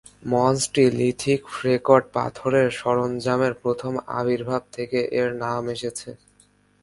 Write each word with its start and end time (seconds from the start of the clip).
মঞ্চটি 0.23 0.83
lithic 0.99 1.41
flecked 1.53 2.03
পাথরের 2.15 2.67
সরঞ্জামের 2.79 3.53
প্রথম 3.63 3.93
আবির্ভাব 4.19 4.61
থেকে 4.75 4.99
এর 5.19 5.29
নাম 5.43 5.63
এসেছে। 5.75 6.09